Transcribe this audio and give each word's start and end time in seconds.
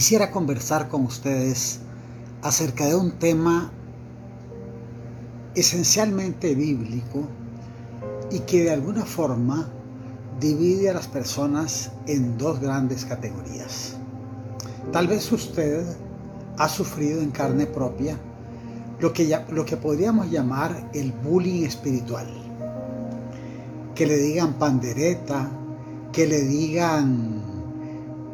quisiera 0.00 0.30
conversar 0.30 0.88
con 0.88 1.04
ustedes 1.04 1.80
acerca 2.40 2.86
de 2.86 2.94
un 2.94 3.18
tema 3.18 3.70
esencialmente 5.54 6.54
bíblico 6.54 7.28
y 8.30 8.38
que 8.38 8.64
de 8.64 8.70
alguna 8.70 9.04
forma 9.04 9.68
divide 10.40 10.88
a 10.88 10.94
las 10.94 11.06
personas 11.06 11.92
en 12.06 12.38
dos 12.38 12.60
grandes 12.60 13.04
categorías. 13.04 13.98
Tal 14.90 15.06
vez 15.06 15.30
usted 15.32 15.84
ha 16.56 16.68
sufrido 16.70 17.20
en 17.20 17.30
carne 17.30 17.66
propia 17.66 18.16
lo 19.00 19.12
que, 19.12 19.38
lo 19.50 19.66
que 19.66 19.76
podríamos 19.76 20.30
llamar 20.30 20.88
el 20.94 21.12
bullying 21.12 21.64
espiritual. 21.64 22.26
Que 23.94 24.06
le 24.06 24.16
digan 24.16 24.54
pandereta, 24.54 25.50
que 26.10 26.26
le 26.26 26.40
digan 26.40 27.42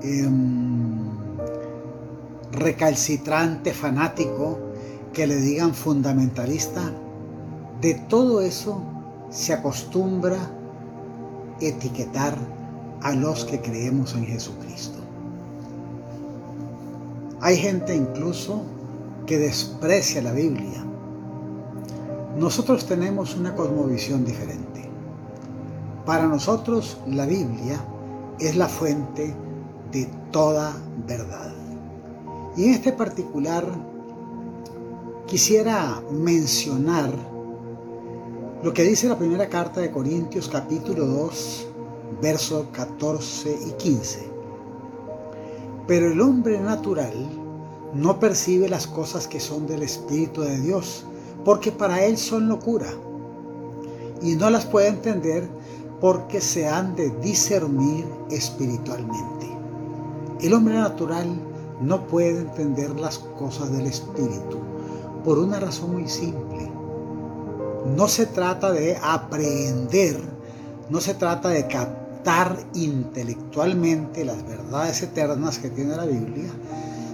em, 0.05 0.86
recalcitrante, 2.53 3.73
fanático, 3.73 4.59
que 5.13 5.27
le 5.27 5.37
digan 5.37 5.75
fundamentalista. 5.75 6.93
De 7.81 7.95
todo 7.95 8.41
eso 8.41 8.83
se 9.31 9.53
acostumbra 9.53 10.39
etiquetar 11.61 12.37
a 13.03 13.13
los 13.13 13.45
que 13.45 13.61
creemos 13.61 14.15
en 14.15 14.27
Jesucristo. 14.27 14.99
Hay 17.41 17.57
gente 17.57 17.95
incluso 17.95 18.63
que 19.27 19.39
desprecia 19.39 20.23
la 20.23 20.33
Biblia. 20.33 20.85
Nosotros 22.39 22.87
tenemos 22.87 23.37
una 23.37 23.55
cosmovisión 23.55 24.25
diferente. 24.25 24.89
Para 26.05 26.27
nosotros 26.27 26.99
la 27.07 27.27
Biblia 27.27 27.81
es 28.39 28.57
la 28.57 28.69
fuente 28.69 29.35
de 29.93 30.09
toda 30.31 30.73
verdad. 31.07 31.66
Y 32.57 32.65
en 32.65 32.71
este 32.71 32.93
particular 32.93 33.65
quisiera 35.27 36.03
mencionar 36.11 37.13
lo 38.63 38.73
que 38.73 38.83
dice 38.83 39.09
la 39.09 39.19
primera 39.19 39.49
carta 39.49 39.81
de 39.81 39.91
Corintios 39.91 40.49
capítulo 40.49 41.05
2, 41.07 41.67
versos 42.23 42.67
14 42.73 43.59
y 43.69 43.73
15. 43.73 44.31
Pero 45.87 46.11
el 46.11 46.21
hombre 46.23 46.59
natural 46.59 47.13
no 47.93 48.19
percibe 48.19 48.71
las 48.71 48.87
cosas 48.87 49.29
que 49.29 49.39
son 49.39 49.67
del 49.67 49.83
Espíritu 49.83 50.41
de 50.41 50.59
Dios, 50.59 51.05
porque 51.45 51.71
para 51.71 52.05
él 52.07 52.17
son 52.17 52.49
locura. 52.49 52.89
Y 54.23 54.35
no 54.35 54.49
las 54.49 54.65
puede 54.65 54.89
entender 54.89 55.47
porque 56.01 56.41
se 56.41 56.67
han 56.67 56.97
de 56.97 57.11
discernir 57.21 58.07
espiritualmente. 58.31 59.47
El 60.41 60.55
hombre 60.55 60.75
natural 60.75 61.39
no 61.81 62.07
puede 62.07 62.41
entender 62.41 62.99
las 62.99 63.19
cosas 63.19 63.71
del 63.73 63.87
Espíritu 63.87 64.59
por 65.25 65.39
una 65.39 65.59
razón 65.59 65.93
muy 65.93 66.09
simple. 66.09 66.71
No 67.97 68.09
se 68.09 68.27
trata 68.27 68.73
de 68.73 68.97
aprender, 69.03 70.21
no 70.89 71.01
se 71.01 71.15
trata 71.15 71.49
de 71.49 71.67
captar 71.67 72.57
intelectualmente 72.75 74.25
las 74.25 74.47
verdades 74.47 75.03
eternas 75.03 75.59
que 75.59 75.71
tiene 75.71 75.97
la 75.97 76.07
Biblia, 76.07 76.51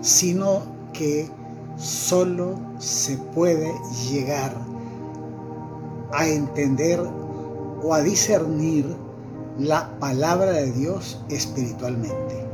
sino 0.02 0.62
que 0.92 1.28
solo 1.76 2.58
se 2.78 3.16
puede 3.16 3.72
llegar 4.10 4.54
a 6.12 6.26
entender 6.26 7.00
o 7.82 7.94
a 7.94 8.00
discernir 8.00 8.86
la 9.58 9.98
palabra 9.98 10.52
de 10.52 10.70
Dios 10.72 11.18
espiritualmente. 11.28 12.51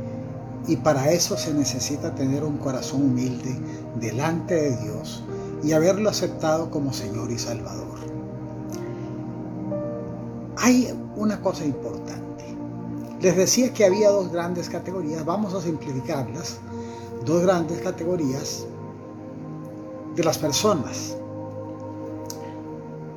Y 0.67 0.75
para 0.77 1.11
eso 1.11 1.37
se 1.37 1.53
necesita 1.53 2.13
tener 2.13 2.43
un 2.43 2.57
corazón 2.57 3.03
humilde 3.03 3.55
delante 3.99 4.55
de 4.55 4.77
Dios 4.77 5.23
y 5.63 5.71
haberlo 5.71 6.09
aceptado 6.09 6.69
como 6.69 6.93
Señor 6.93 7.31
y 7.31 7.39
Salvador. 7.39 7.99
Hay 10.57 10.93
una 11.15 11.41
cosa 11.41 11.65
importante. 11.65 12.19
Les 13.21 13.35
decía 13.35 13.73
que 13.73 13.85
había 13.85 14.09
dos 14.09 14.31
grandes 14.31 14.69
categorías, 14.69 15.25
vamos 15.25 15.53
a 15.53 15.61
simplificarlas, 15.61 16.57
dos 17.25 17.41
grandes 17.41 17.81
categorías 17.81 18.65
de 20.15 20.23
las 20.23 20.37
personas. 20.37 21.17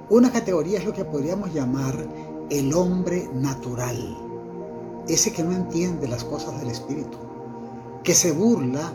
Una 0.08 0.30
categoría 0.30 0.78
es 0.78 0.84
lo 0.84 0.92
que 0.92 1.04
podríamos 1.04 1.52
llamar 1.54 1.94
el 2.50 2.74
hombre 2.74 3.30
natural, 3.32 4.18
ese 5.08 5.32
que 5.32 5.42
no 5.42 5.52
entiende 5.52 6.06
las 6.06 6.24
cosas 6.24 6.58
del 6.60 6.70
espíritu, 6.70 7.16
que 8.02 8.14
se 8.14 8.32
burla 8.32 8.92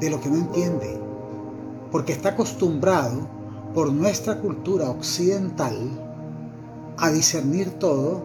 de 0.00 0.10
lo 0.10 0.20
que 0.20 0.28
no 0.28 0.36
entiende, 0.36 0.98
porque 1.90 2.12
está 2.12 2.30
acostumbrado 2.30 3.28
por 3.74 3.92
nuestra 3.92 4.40
cultura 4.40 4.90
occidental 4.90 5.76
a 6.96 7.10
discernir 7.10 7.70
todo 7.78 8.22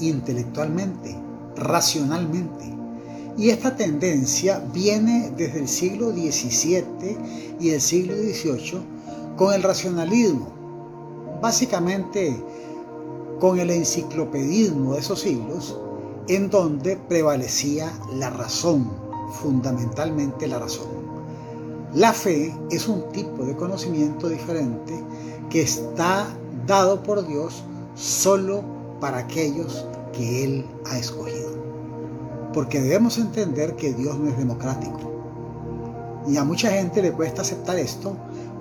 intelectualmente, 0.00 1.16
racionalmente. 1.56 2.72
Y 3.36 3.50
esta 3.50 3.76
tendencia 3.76 4.62
viene 4.72 5.32
desde 5.36 5.60
el 5.60 5.68
siglo 5.68 6.12
XVII 6.12 7.56
y 7.60 7.70
el 7.70 7.80
siglo 7.80 8.14
XVIII 8.14 8.80
con 9.36 9.52
el 9.52 9.62
racionalismo, 9.62 10.48
básicamente 11.42 12.40
con 13.40 13.58
el 13.58 13.70
enciclopedismo 13.70 14.94
de 14.94 15.00
esos 15.00 15.20
siglos, 15.20 15.78
en 16.28 16.48
donde 16.48 16.96
prevalecía 16.96 17.92
la 18.14 18.30
razón, 18.30 19.03
fundamentalmente 19.42 20.46
la 20.46 20.58
razón. 20.58 20.88
La 21.94 22.12
fe 22.12 22.52
es 22.70 22.88
un 22.88 23.08
tipo 23.12 23.44
de 23.44 23.54
conocimiento 23.54 24.28
diferente 24.28 24.92
que 25.48 25.62
está 25.62 26.26
dado 26.66 27.02
por 27.02 27.26
Dios 27.26 27.62
solo 27.94 28.64
para 29.00 29.18
aquellos 29.18 29.86
que 30.12 30.44
Él 30.44 30.66
ha 30.86 30.98
escogido. 30.98 31.50
Porque 32.52 32.80
debemos 32.80 33.18
entender 33.18 33.76
que 33.76 33.92
Dios 33.92 34.18
no 34.18 34.28
es 34.28 34.38
democrático. 34.38 35.12
Y 36.26 36.36
a 36.36 36.44
mucha 36.44 36.70
gente 36.70 37.02
le 37.02 37.12
cuesta 37.12 37.42
aceptar 37.42 37.78
esto, 37.78 38.16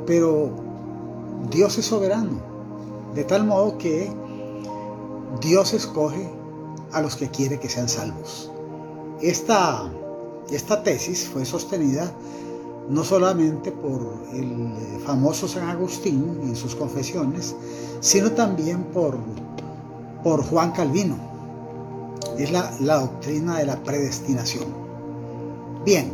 pero 0.05 0.51
Dios 1.49 1.77
es 1.77 1.85
soberano. 1.85 2.41
De 3.15 3.23
tal 3.23 3.45
modo 3.45 3.77
que 3.77 4.11
Dios 5.41 5.73
escoge 5.73 6.29
a 6.91 7.01
los 7.01 7.15
que 7.15 7.29
quiere 7.29 7.59
que 7.59 7.69
sean 7.69 7.89
salvos. 7.89 8.51
Esta, 9.21 9.91
esta 10.51 10.83
tesis 10.83 11.27
fue 11.27 11.45
sostenida 11.45 12.11
no 12.89 13.03
solamente 13.03 13.71
por 13.71 14.01
el 14.33 14.75
famoso 15.05 15.47
San 15.47 15.69
Agustín 15.69 16.39
en 16.43 16.55
sus 16.55 16.75
confesiones, 16.75 17.55
sino 18.01 18.31
también 18.31 18.83
por 18.85 19.17
por 20.23 20.43
Juan 20.43 20.71
Calvino. 20.71 21.17
Es 22.37 22.51
la, 22.51 22.71
doctrina 22.79 23.59
de 23.59 23.65
la 23.65 23.83
predestinación. 23.83 24.65
Bien, 25.85 26.11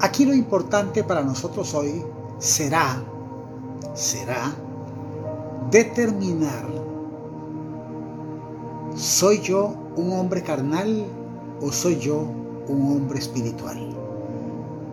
aquí 0.00 0.26
lo 0.26 0.34
importante 0.34 1.04
para 1.04 1.22
nosotros 1.22 1.72
hoy 1.72 2.04
será, 2.38 3.02
será 3.94 4.52
determinar, 5.70 6.66
¿soy 8.94 9.40
yo 9.40 9.74
un 9.96 10.12
hombre 10.12 10.42
carnal 10.42 11.06
o 11.62 11.72
soy 11.72 11.98
yo 11.98 12.26
un 12.68 12.96
hombre 12.96 13.18
espiritual? 13.18 13.78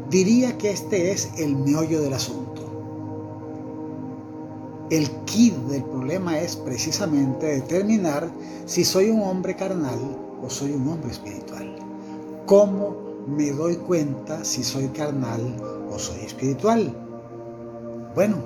Diría 0.10 0.58
que 0.58 0.72
este 0.72 1.12
es 1.12 1.32
el 1.38 1.56
meollo 1.56 2.02
del 2.02 2.14
asunto. 2.14 2.62
El 4.90 5.10
kit 5.26 5.56
del 5.68 5.84
problema 5.84 6.40
es 6.40 6.56
precisamente 6.56 7.48
determinar 7.48 8.30
si 8.66 8.86
soy 8.86 9.10
un 9.10 9.22
hombre 9.22 9.56
carnal 9.56 10.00
o 10.44 10.50
soy 10.50 10.74
un 10.74 10.88
hombre 10.88 11.12
espiritual. 11.12 11.76
¿Cómo 12.46 12.96
me 13.28 13.52
doy 13.52 13.78
cuenta 13.78 14.46
si 14.46 14.64
soy 14.64 14.88
carnal 14.90 15.42
o 15.92 15.98
soy 15.98 16.20
espiritual? 16.20 16.94
Bueno, 18.14 18.38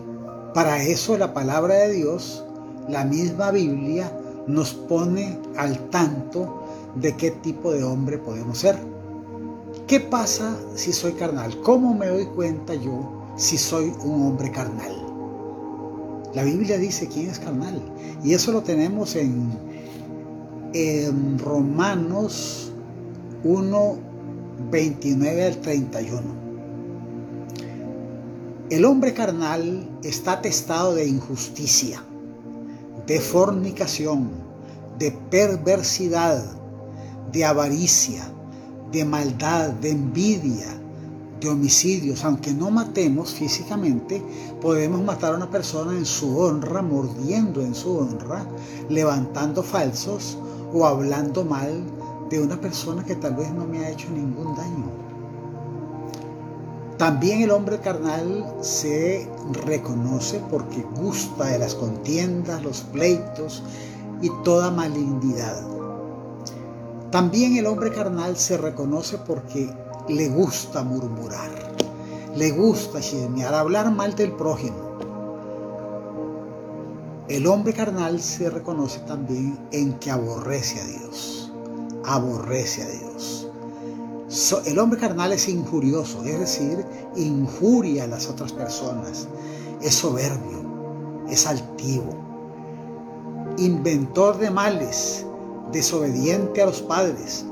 para 0.53 0.81
eso 0.81 1.17
la 1.17 1.33
palabra 1.33 1.75
de 1.75 1.93
Dios, 1.93 2.43
la 2.87 3.03
misma 3.03 3.51
Biblia, 3.51 4.11
nos 4.47 4.73
pone 4.73 5.37
al 5.57 5.77
tanto 5.89 6.63
de 6.95 7.15
qué 7.15 7.31
tipo 7.31 7.71
de 7.71 7.83
hombre 7.83 8.17
podemos 8.17 8.57
ser. 8.57 8.77
¿Qué 9.89 9.99
pasa 9.99 10.55
si 10.75 10.93
soy 10.93 11.13
carnal? 11.13 11.61
¿Cómo 11.61 11.95
me 11.95 12.05
doy 12.05 12.27
cuenta 12.27 12.75
yo 12.75 13.11
si 13.35 13.57
soy 13.57 13.91
un 14.03 14.21
hombre 14.27 14.51
carnal? 14.51 14.95
La 16.35 16.43
Biblia 16.43 16.77
dice 16.77 17.07
quién 17.07 17.27
es 17.31 17.39
carnal. 17.39 17.81
Y 18.23 18.35
eso 18.35 18.51
lo 18.51 18.61
tenemos 18.61 19.15
en, 19.15 19.49
Romanos 21.39 22.71
1, 23.43 23.97
29 24.69 25.45
al 25.47 25.57
31. 25.57 26.21
El 28.69 28.85
hombre 28.85 29.15
carnal 29.15 29.89
está 30.03 30.33
atestado 30.33 30.93
de 30.93 31.07
injusticia, 31.07 32.03
de 33.07 33.19
fornicación, 33.19 34.29
de 34.99 35.11
perversidad, 35.31 36.45
de 37.31 37.43
avaricia, 37.43 38.31
de 38.91 39.05
maldad, 39.05 39.69
de 39.71 39.91
envidia, 39.91 40.79
de 41.39 41.49
homicidios. 41.49 42.23
Aunque 42.23 42.51
no 42.51 42.71
matemos 42.71 43.33
físicamente, 43.33 44.23
podemos 44.61 45.01
matar 45.01 45.33
a 45.33 45.37
una 45.37 45.49
persona 45.49 45.93
en 45.93 46.05
su 46.05 46.37
honra, 46.37 46.81
mordiendo 46.81 47.61
en 47.61 47.75
su 47.75 47.97
honra, 47.97 48.45
levantando 48.89 49.63
falsos 49.63 50.37
o 50.73 50.85
hablando 50.85 51.43
mal 51.43 51.83
de 52.29 52.39
una 52.41 52.59
persona 52.59 53.03
que 53.03 53.15
tal 53.15 53.35
vez 53.35 53.51
no 53.53 53.65
me 53.65 53.79
ha 53.79 53.89
hecho 53.89 54.09
ningún 54.09 54.55
daño. 54.55 55.09
También 56.97 57.41
el 57.41 57.51
hombre 57.51 57.79
carnal 57.79 58.45
se 58.59 59.25
reconoce 59.65 60.41
porque 60.51 60.85
gusta 60.99 61.45
de 61.45 61.59
las 61.59 61.73
contiendas, 61.73 62.61
los 62.61 62.81
pleitos 62.81 63.63
y 64.21 64.29
toda 64.43 64.69
malignidad. 64.69 65.78
También 67.11 67.57
el 67.57 67.65
hombre 67.65 67.91
carnal 67.91 68.37
se 68.37 68.55
reconoce 68.55 69.17
porque 69.17 69.67
le 70.07 70.29
gusta 70.29 70.83
murmurar, 70.83 71.49
le 72.35 72.51
gusta 72.51 73.01
chismear, 73.01 73.51
hablar 73.55 73.91
mal 73.91 74.13
del 74.15 74.31
prójimo. 74.33 74.77
El 77.27 77.47
hombre 77.47 77.73
carnal 77.73 78.21
se 78.21 78.51
reconoce 78.51 78.99
también 78.99 79.57
en 79.71 79.93
que 79.93 80.11
aborrece 80.11 80.81
a 80.81 80.85
Dios, 80.85 81.51
aborrece 82.05 82.83
a 82.83 82.87
Dios. 82.87 83.47
el 84.67 84.77
hombre 84.77 84.99
carnal 84.99 85.33
es 85.33 85.49
injurioso, 85.49 86.23
es 86.23 86.39
decir, 86.39 86.85
injuria 87.15 88.03
a 88.03 88.07
las 88.07 88.27
otras 88.27 88.53
personas, 88.53 89.27
es 89.81 89.95
soberbio, 89.95 91.25
es 91.27 91.47
altivo, 91.47 92.15
inventor 93.57 94.37
de 94.37 94.51
males, 94.51 95.25
desobediente 95.71 96.61
a 96.61 96.65
los 96.65 96.81
padres, 96.81 97.45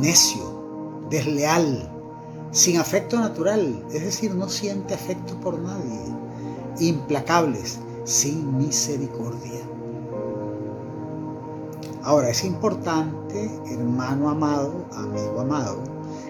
necio, 0.00 1.04
desleal, 1.10 1.88
sin 2.50 2.78
afecto 2.78 3.18
natural, 3.18 3.84
es 3.92 4.02
decir, 4.02 4.34
no 4.34 4.48
siente 4.48 4.94
afecto 4.94 5.34
por 5.40 5.58
nadie, 5.58 6.00
implacables, 6.80 7.78
sin 8.04 8.56
misericordia. 8.58 9.60
Ahora, 12.02 12.30
es 12.30 12.44
importante, 12.44 13.50
hermano 13.70 14.28
amado, 14.28 14.84
amigo 14.92 15.40
amado, 15.40 15.78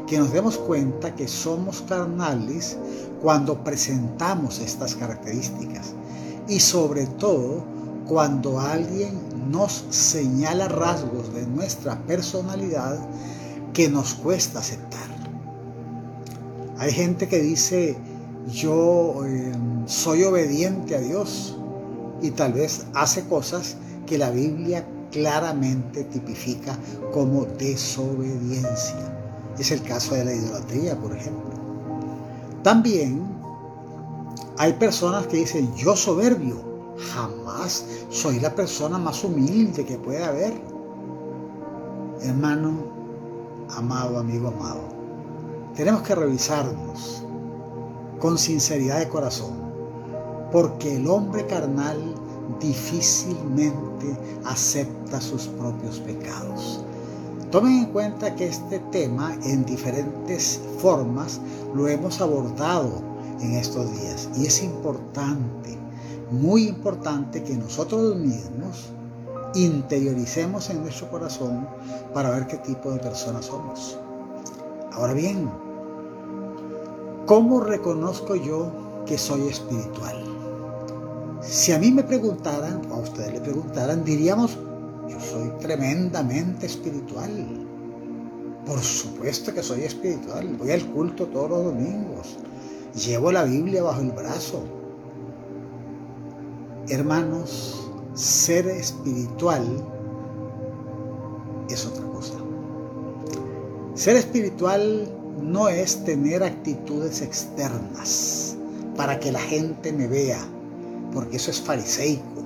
que 0.07 0.19
nos 0.19 0.31
demos 0.33 0.59
cuenta 0.59 1.15
que 1.15 1.27
somos 1.27 1.83
carnales 1.89 2.77
cuando 3.23 3.65
presentamos 3.65 4.59
estas 4.59 4.95
características 4.95 5.95
y 6.47 6.61
sobre 6.61 7.07
todo 7.07 7.65
cuando 8.07 8.61
alguien 8.61 9.32
nos 9.53 9.85
señala 9.91 10.67
rasgos 10.67 11.33
de 11.35 11.47
nuestra 11.47 11.99
personalidad 12.07 12.99
que 13.75 13.89
nos 13.89 14.15
cuesta 14.15 14.61
aceptar. 14.61 15.13
Hay 16.79 16.91
gente 16.91 17.29
que 17.29 17.39
dice, 17.41 17.97
yo 18.51 19.25
eh, 19.27 19.53
soy 19.87 20.25
obediente 20.25 20.97
a 20.97 21.01
Dios 21.01 21.57
y 22.23 22.31
tal 22.31 22.55
vez 22.55 22.87
hace 22.95 23.25
cosas 23.29 23.77
que 24.07 24.17
la 24.17 24.31
Biblia 24.31 24.87
claramente 25.11 26.05
tipifica 26.05 26.77
como 27.13 27.45
desobediencia. 27.45 29.15
Es 29.59 29.71
el 29.71 29.83
caso 29.83 30.15
de 30.15 30.25
la 30.25 30.33
idolatría, 30.33 30.99
por 30.99 31.15
ejemplo. 31.15 31.53
También 32.63 33.23
hay 34.57 34.73
personas 34.73 35.27
que 35.27 35.37
dicen, 35.37 35.75
yo 35.77 35.95
soberbio, 35.95 36.72
Jamás 37.11 37.85
soy 38.11 38.41
la 38.41 38.55
persona 38.55 38.99
más 38.99 39.25
humilde 39.25 39.85
que 39.85 39.99
puede 39.99 40.25
haber. 40.25 40.61
Hermano, 42.23 42.73
amado, 43.77 44.19
amigo 44.19 44.49
amado, 44.49 44.83
tenemos 45.75 46.03
que 46.03 46.15
revisarnos 46.15 47.25
con 48.21 48.39
sinceridad 48.39 49.01
de 49.01 49.09
corazón, 49.09 49.55
porque 50.53 50.97
el 50.97 51.09
hombre 51.09 51.47
carnal 51.47 51.99
difícilmente 52.61 54.17
acepta 54.45 55.21
sus 55.21 55.49
propios 55.49 55.99
pecados. 55.99 56.85
Tomen 57.51 57.79
en 57.79 57.87
cuenta 57.87 58.35
que 58.35 58.47
este 58.47 58.79
tema 58.91 59.37
en 59.45 59.65
diferentes 59.65 60.61
formas 60.79 61.41
lo 61.75 61.89
hemos 61.89 62.21
abordado 62.21 63.03
en 63.41 63.55
estos 63.55 63.93
días 64.01 64.29
y 64.37 64.47
es 64.47 64.63
importante 64.63 65.82
muy 66.33 66.67
importante 66.69 67.43
que 67.43 67.55
nosotros 67.55 68.17
mismos 68.17 68.91
interioricemos 69.55 70.71
en 70.71 70.83
nuestro 70.83 71.11
corazón 71.11 71.69
para 72.15 72.31
ver 72.31 72.47
qué 72.47 72.57
tipo 72.57 72.91
de 72.91 72.99
personas 72.99 73.47
somos. 73.47 73.99
Ahora 74.93 75.13
bien, 75.13 75.51
¿cómo 77.27 77.61
reconozco 77.61 78.35
yo 78.35 78.73
que 79.07 79.19
soy 79.19 79.49
espiritual? 79.49 80.25
Si 81.43 81.73
a 81.73 81.79
mí 81.79 81.91
me 81.91 82.03
preguntaran, 82.03 82.81
o 82.91 82.95
a 82.95 82.99
ustedes 83.01 83.33
le 83.35 83.41
preguntaran, 83.41 84.05
diríamos, 84.05 84.57
yo 85.09 85.21
soy 85.21 85.51
tremendamente 85.61 86.67
espiritual. 86.67 87.31
Por 88.65 88.81
supuesto 88.81 89.53
que 89.53 89.63
soy 89.63 89.83
espiritual. 89.83 90.57
Voy 90.57 90.71
al 90.71 90.87
culto 90.93 91.27
todos 91.27 91.51
los 91.51 91.65
domingos. 91.65 92.39
Llevo 92.95 93.33
la 93.33 93.45
Biblia 93.45 93.83
bajo 93.83 94.01
el 94.01 94.13
brazo 94.13 94.82
Hermanos, 96.89 97.89
ser 98.15 98.67
espiritual 98.67 99.65
es 101.71 101.87
otra 101.87 102.05
cosa. 102.07 102.35
Ser 103.95 104.17
espiritual 104.17 105.09
no 105.41 105.69
es 105.69 106.05
tener 106.05 106.43
actitudes 106.43 107.23
externas 107.23 108.57
para 108.97 109.21
que 109.21 109.31
la 109.31 109.39
gente 109.39 109.93
me 109.93 110.09
vea, 110.09 110.41
porque 111.15 111.37
eso 111.37 111.53
es 111.53 111.61
fariseico. 111.61 112.43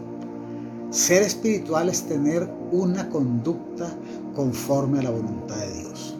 Ser 0.90 1.22
espiritual 1.22 1.88
es 1.88 2.02
tener 2.02 2.46
una 2.72 3.08
conducta 3.08 3.88
conforme 4.34 4.98
a 4.98 5.04
la 5.04 5.10
voluntad 5.10 5.56
de 5.56 5.72
Dios. 5.80 6.14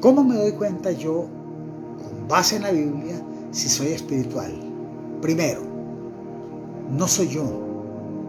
¿Cómo 0.00 0.22
me 0.22 0.36
doy 0.36 0.52
cuenta 0.52 0.92
yo, 0.92 1.26
con 2.02 2.28
base 2.28 2.56
en 2.56 2.62
la 2.62 2.70
Biblia, 2.70 3.20
si 3.50 3.70
soy 3.70 3.88
espiritual? 3.88 4.52
Primero, 5.22 5.71
no 6.92 7.08
soy 7.08 7.28
yo 7.28 7.44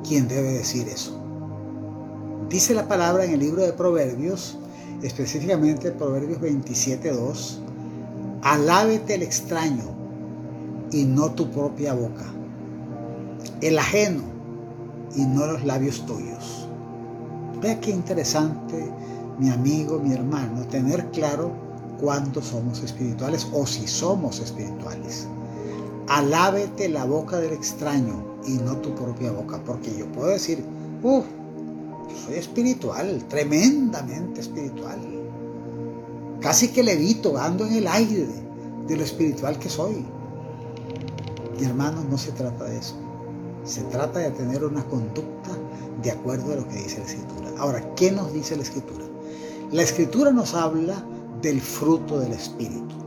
quien 0.07 0.27
debe 0.27 0.54
decir 0.54 0.88
eso. 0.88 1.19
Dice 2.50 2.74
la 2.74 2.88
palabra 2.88 3.25
en 3.25 3.31
el 3.31 3.39
libro 3.39 3.62
de 3.62 3.74
Proverbios, 3.74 4.57
específicamente 5.01 5.92
Proverbios 5.92 6.39
27.2, 6.39 7.57
alábete 8.42 9.15
el 9.15 9.24
extraño 9.24 9.84
y 10.91 11.03
no 11.03 11.32
tu 11.32 11.50
propia 11.51 11.93
boca, 11.93 12.25
el 13.62 13.77
ajeno 13.79 14.24
y 15.15 15.25
no 15.25 15.46
los 15.46 15.63
labios 15.63 16.05
tuyos. 16.05 16.67
Vea 17.62 17.79
qué 17.79 17.91
interesante, 17.91 18.91
mi 19.39 19.50
amigo, 19.50 20.00
mi 20.00 20.13
hermano, 20.13 20.65
tener 20.67 21.10
claro 21.12 21.51
cuándo 22.00 22.41
somos 22.41 22.82
espirituales 22.84 23.48
o 23.53 23.65
si 23.65 23.88
somos 23.88 24.39
espirituales. 24.39 25.27
Alábete 26.07 26.89
la 26.89 27.05
boca 27.05 27.39
del 27.39 27.53
extraño 27.53 28.24
y 28.45 28.53
no 28.53 28.77
tu 28.77 28.93
propia 28.95 29.31
boca. 29.31 29.62
Porque 29.63 29.95
yo 29.98 30.05
puedo 30.07 30.29
decir, 30.29 30.63
uff, 31.01 31.25
soy 32.25 32.36
espiritual, 32.36 33.24
tremendamente 33.29 34.41
espiritual. 34.41 35.00
Casi 36.41 36.69
que 36.69 36.83
levito, 36.83 37.38
ando 37.38 37.65
en 37.65 37.74
el 37.74 37.88
aire 37.88 38.27
de 38.88 38.98
lo 38.98 39.03
espiritual 39.03 39.57
que 39.60 39.69
soy. 39.69 40.05
Y 41.60 41.63
hermanos, 41.63 42.05
no 42.10 42.17
se 42.17 42.31
trata 42.31 42.65
de 42.65 42.77
eso. 42.77 42.95
Se 43.63 43.81
trata 43.83 44.19
de 44.19 44.31
tener 44.31 44.63
una 44.65 44.83
conducta 44.86 45.51
de 46.01 46.12
acuerdo 46.12 46.51
a 46.53 46.55
lo 46.57 46.67
que 46.67 46.75
dice 46.75 47.00
la 47.00 47.05
Escritura. 47.05 47.51
Ahora, 47.57 47.95
¿qué 47.95 48.12
nos 48.12 48.33
dice 48.33 48.57
la 48.57 48.63
Escritura? 48.63 49.05
La 49.72 49.83
Escritura 49.83 50.31
nos 50.31 50.53
habla 50.53 51.03
del 51.41 51.62
fruto 51.62 52.19
del 52.19 52.33
Espíritu. 52.33 53.02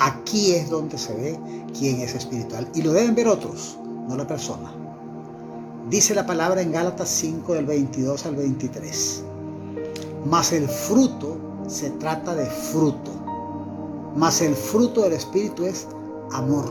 Aquí 0.00 0.52
es 0.52 0.70
donde 0.70 0.96
se 0.96 1.14
ve 1.14 1.40
quién 1.76 2.00
es 2.00 2.14
espiritual. 2.14 2.68
Y 2.74 2.82
lo 2.82 2.92
deben 2.92 3.14
ver 3.14 3.28
otros 3.28 3.78
no 4.08 4.16
la 4.16 4.26
persona. 4.26 4.72
Dice 5.90 6.14
la 6.14 6.26
palabra 6.26 6.62
en 6.62 6.72
Gálatas 6.72 7.08
5 7.08 7.54
del 7.54 7.66
22 7.66 8.26
al 8.26 8.36
23. 8.36 9.24
Mas 10.26 10.52
el 10.52 10.68
fruto 10.68 11.36
se 11.66 11.90
trata 11.90 12.34
de 12.34 12.46
fruto. 12.46 13.10
Mas 14.16 14.40
el 14.40 14.54
fruto 14.54 15.02
del 15.02 15.12
Espíritu 15.12 15.64
es 15.64 15.86
amor. 16.32 16.66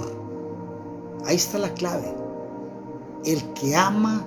Ahí 1.26 1.36
está 1.36 1.58
la 1.58 1.74
clave. 1.74 2.14
El 3.26 3.44
que 3.54 3.76
ama 3.76 4.26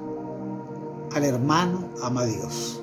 al 1.14 1.25
hermano 1.25 1.88
ama 2.02 2.23
a 2.23 2.26
Dios. 2.26 2.80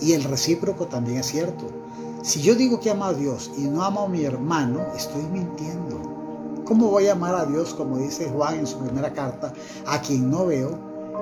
Y 0.00 0.12
el 0.12 0.24
recíproco 0.24 0.86
también 0.86 1.18
es 1.18 1.26
cierto. 1.26 1.79
Si 2.22 2.42
yo 2.42 2.54
digo 2.54 2.80
que 2.80 2.90
amo 2.90 3.06
a 3.06 3.14
Dios 3.14 3.50
y 3.56 3.62
no 3.62 3.82
amo 3.82 4.02
a 4.02 4.08
mi 4.08 4.24
hermano, 4.24 4.80
estoy 4.94 5.22
mintiendo. 5.22 6.62
¿Cómo 6.66 6.88
voy 6.88 7.08
a 7.08 7.12
amar 7.12 7.34
a 7.34 7.46
Dios, 7.46 7.72
como 7.72 7.96
dice 7.96 8.28
Juan 8.28 8.58
en 8.58 8.66
su 8.66 8.78
primera 8.78 9.12
carta, 9.12 9.54
a 9.86 10.00
quien 10.02 10.30
no 10.30 10.46
veo 10.46 10.78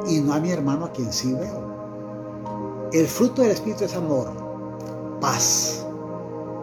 y 0.08 0.20
no 0.20 0.34
a 0.34 0.40
mi 0.40 0.50
hermano 0.50 0.86
a 0.86 0.92
quien 0.92 1.12
sí 1.12 1.32
veo? 1.32 2.88
El 2.92 3.06
fruto 3.06 3.42
del 3.42 3.52
Espíritu 3.52 3.84
es 3.84 3.94
amor, 3.94 4.32
paz, 5.20 5.86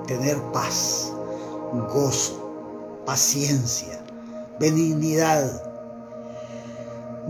tener 0.05 0.37
paz, 0.51 1.13
gozo, 1.93 3.03
paciencia, 3.05 4.03
benignidad, 4.59 5.63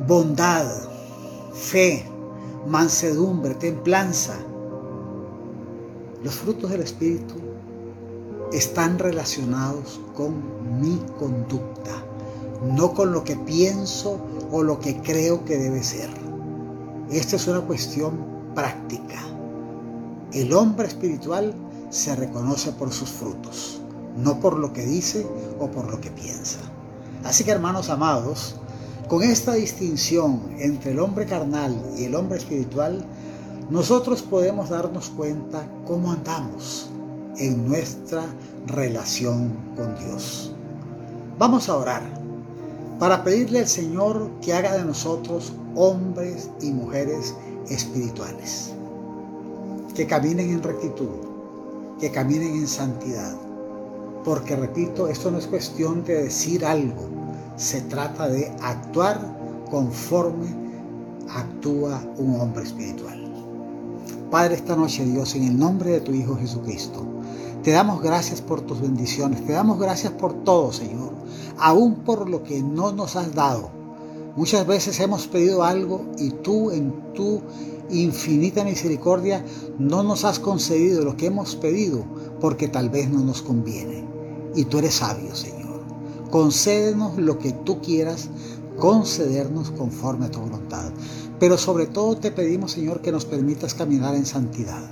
bondad, 0.07 0.65
fe, 1.53 2.03
mansedumbre, 2.65 3.53
templanza. 3.53 4.33
Los 6.25 6.33
frutos 6.37 6.71
del 6.71 6.81
Espíritu 6.81 7.35
están 8.51 8.97
relacionados 8.97 10.01
con 10.15 10.81
mi 10.81 10.99
conducta, 11.19 11.91
no 12.73 12.95
con 12.95 13.11
lo 13.11 13.23
que 13.23 13.35
pienso 13.35 14.19
o 14.51 14.63
lo 14.63 14.79
que 14.79 14.99
creo 15.01 15.45
que 15.45 15.59
debe 15.59 15.83
ser. 15.83 16.09
Esta 17.11 17.35
es 17.35 17.47
una 17.47 17.61
cuestión 17.61 18.25
práctica. 18.55 19.21
El 20.33 20.51
hombre 20.53 20.87
espiritual 20.87 21.53
se 21.91 22.15
reconoce 22.15 22.71
por 22.71 22.91
sus 22.91 23.11
frutos, 23.11 23.81
no 24.17 24.39
por 24.39 24.57
lo 24.57 24.73
que 24.73 24.83
dice 24.83 25.27
o 25.59 25.69
por 25.69 25.91
lo 25.91 26.01
que 26.01 26.09
piensa. 26.09 26.57
Así 27.23 27.43
que 27.43 27.51
hermanos 27.51 27.91
amados, 27.91 28.55
con 29.07 29.21
esta 29.21 29.53
distinción 29.53 30.41
entre 30.57 30.93
el 30.93 30.99
hombre 31.01 31.27
carnal 31.27 31.79
y 31.95 32.05
el 32.05 32.15
hombre 32.15 32.39
espiritual, 32.39 33.05
nosotros 33.69 34.21
podemos 34.21 34.69
darnos 34.69 35.09
cuenta 35.09 35.67
cómo 35.87 36.11
andamos 36.11 36.89
en 37.37 37.67
nuestra 37.67 38.23
relación 38.67 39.51
con 39.75 39.97
Dios. 39.97 40.53
Vamos 41.39 41.67
a 41.67 41.75
orar 41.75 42.03
para 42.99 43.23
pedirle 43.23 43.59
al 43.59 43.67
Señor 43.67 44.29
que 44.41 44.53
haga 44.53 44.77
de 44.77 44.85
nosotros 44.85 45.51
hombres 45.75 46.49
y 46.61 46.71
mujeres 46.71 47.33
espirituales, 47.67 48.71
que 49.95 50.05
caminen 50.05 50.51
en 50.51 50.63
rectitud, 50.63 51.09
que 51.99 52.11
caminen 52.11 52.53
en 52.55 52.67
santidad. 52.67 53.35
Porque 54.23 54.55
repito, 54.55 55.07
esto 55.07 55.31
no 55.31 55.39
es 55.39 55.47
cuestión 55.47 56.03
de 56.03 56.23
decir 56.23 56.63
algo, 56.63 57.09
se 57.57 57.81
trata 57.81 58.27
de 58.27 58.47
actuar 58.61 59.19
conforme 59.71 60.53
actúa 61.29 62.01
un 62.17 62.39
hombre 62.39 62.63
espiritual. 62.63 63.24
Padre, 64.35 64.55
esta 64.55 64.75
noche 64.75 65.05
Dios, 65.05 65.33
en 65.35 65.45
el 65.45 65.57
nombre 65.57 65.91
de 65.91 66.01
tu 66.01 66.11
Hijo 66.11 66.35
Jesucristo, 66.35 67.05
te 67.63 67.71
damos 67.71 68.01
gracias 68.01 68.41
por 68.41 68.59
tus 68.59 68.81
bendiciones, 68.81 69.45
te 69.45 69.53
damos 69.53 69.79
gracias 69.79 70.11
por 70.11 70.43
todo, 70.43 70.73
Señor, 70.73 71.13
aún 71.57 72.03
por 72.03 72.29
lo 72.29 72.43
que 72.43 72.61
no 72.61 72.91
nos 72.91 73.15
has 73.15 73.33
dado. 73.33 73.69
Muchas 74.35 74.67
veces 74.67 74.99
hemos 74.99 75.27
pedido 75.27 75.63
algo 75.63 76.03
y 76.17 76.31
tú 76.31 76.71
en 76.71 77.13
tu 77.13 77.43
infinita 77.89 78.65
misericordia 78.65 79.41
no 79.79 80.03
nos 80.03 80.25
has 80.25 80.39
concedido 80.39 81.05
lo 81.05 81.15
que 81.15 81.27
hemos 81.27 81.55
pedido 81.55 82.03
porque 82.41 82.67
tal 82.67 82.89
vez 82.89 83.09
no 83.09 83.21
nos 83.21 83.41
conviene. 83.41 84.03
Y 84.53 84.65
tú 84.65 84.79
eres 84.79 84.95
sabio, 84.95 85.33
Señor. 85.33 85.79
Concédenos 86.29 87.17
lo 87.17 87.39
que 87.39 87.53
tú 87.53 87.79
quieras 87.79 88.27
concedernos 88.75 89.71
conforme 89.71 90.25
a 90.25 90.31
tu 90.31 90.41
voluntad. 90.41 90.91
Pero 91.39 91.57
sobre 91.57 91.85
todo 91.87 92.17
te 92.17 92.31
pedimos, 92.31 92.71
Señor, 92.71 93.01
que 93.01 93.11
nos 93.11 93.25
permitas 93.25 93.73
caminar 93.73 94.15
en 94.15 94.25
santidad, 94.25 94.83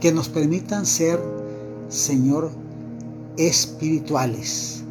que 0.00 0.12
nos 0.12 0.28
permitan 0.28 0.86
ser, 0.86 1.20
Señor, 1.88 2.50
espirituales, 3.36 4.82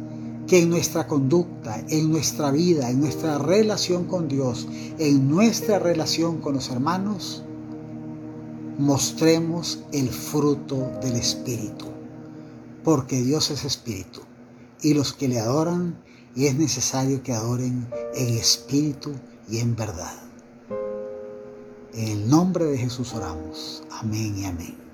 que 0.46 0.62
en 0.62 0.70
nuestra 0.70 1.06
conducta, 1.06 1.82
en 1.88 2.10
nuestra 2.10 2.50
vida, 2.50 2.90
en 2.90 3.00
nuestra 3.00 3.38
relación 3.38 4.04
con 4.04 4.28
Dios, 4.28 4.68
en 4.98 5.28
nuestra 5.28 5.78
relación 5.78 6.38
con 6.40 6.54
los 6.54 6.70
hermanos, 6.70 7.42
mostremos 8.78 9.80
el 9.92 10.08
fruto 10.08 10.90
del 11.02 11.16
Espíritu, 11.16 11.86
porque 12.84 13.22
Dios 13.22 13.50
es 13.50 13.64
Espíritu 13.64 14.20
y 14.82 14.94
los 14.94 15.12
que 15.12 15.28
le 15.28 15.38
adoran, 15.38 15.96
y 16.34 16.46
es 16.46 16.56
necesario 16.56 17.22
que 17.22 17.32
adoren 17.32 17.88
en 18.14 18.28
espíritu 18.36 19.12
y 19.48 19.58
en 19.58 19.76
verdad. 19.76 20.31
En 21.94 22.08
el 22.08 22.30
nombre 22.30 22.64
de 22.64 22.78
Jesús 22.78 23.12
oramos. 23.12 23.82
Amén 23.90 24.34
y 24.38 24.46
amén. 24.46 24.91